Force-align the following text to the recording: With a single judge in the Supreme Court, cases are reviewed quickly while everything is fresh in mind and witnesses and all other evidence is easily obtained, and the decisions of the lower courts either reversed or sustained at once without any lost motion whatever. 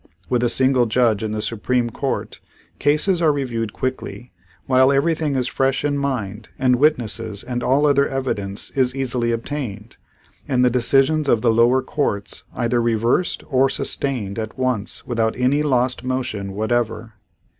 With 0.31 0.43
a 0.43 0.49
single 0.49 0.87
judge 0.87 1.21
in 1.21 1.31
the 1.31 1.43
Supreme 1.43 1.91
Court, 1.91 2.39
cases 2.79 3.21
are 3.21 3.31
reviewed 3.31 3.71
quickly 3.71 4.31
while 4.65 4.91
everything 4.91 5.35
is 5.35 5.47
fresh 5.47 5.85
in 5.85 5.95
mind 5.95 6.49
and 6.57 6.77
witnesses 6.77 7.43
and 7.43 7.61
all 7.61 7.85
other 7.85 8.09
evidence 8.09 8.71
is 8.71 8.95
easily 8.95 9.31
obtained, 9.31 9.97
and 10.47 10.65
the 10.65 10.71
decisions 10.71 11.29
of 11.29 11.43
the 11.43 11.53
lower 11.53 11.83
courts 11.83 12.45
either 12.55 12.81
reversed 12.81 13.43
or 13.47 13.69
sustained 13.69 14.39
at 14.39 14.57
once 14.57 15.05
without 15.05 15.35
any 15.37 15.61
lost 15.61 16.03
motion 16.03 16.53
whatever. 16.53 17.13